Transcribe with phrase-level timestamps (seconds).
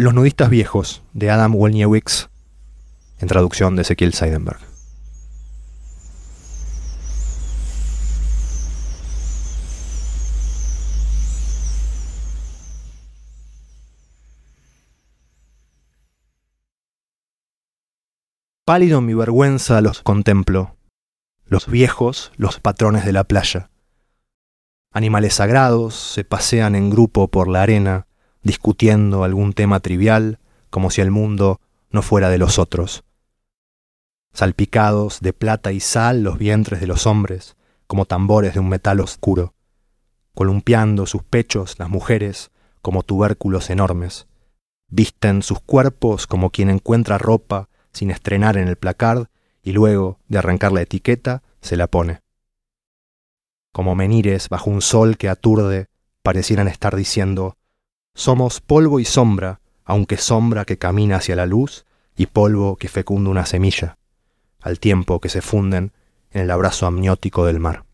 [0.00, 2.28] Los nudistas viejos de Adam Wolniewicz,
[3.18, 4.58] en traducción de Ezequiel Seidenberg.
[18.64, 20.76] Pálido mi vergüenza los contemplo,
[21.50, 23.70] los viejos, los patrones de la playa.
[24.92, 28.06] Animales sagrados se pasean en grupo por la arena,
[28.44, 30.38] discutiendo algún tema trivial,
[30.70, 33.02] como si el mundo no fuera de los otros.
[34.32, 37.56] Salpicados de plata y sal los vientres de los hombres,
[37.88, 39.54] como tambores de un metal oscuro,
[40.36, 44.28] columpiando sus pechos las mujeres como tubérculos enormes.
[44.88, 49.26] Visten sus cuerpos como quien encuentra ropa sin estrenar en el placard
[49.70, 52.22] y luego de arrancar la etiqueta se la pone.
[53.72, 55.86] Como menires bajo un sol que aturde,
[56.24, 57.56] parecieran estar diciendo
[58.12, 63.30] somos polvo y sombra, aunque sombra que camina hacia la luz y polvo que fecunda
[63.30, 63.96] una semilla,
[64.60, 65.92] al tiempo que se funden
[66.32, 67.84] en el abrazo amniótico del mar.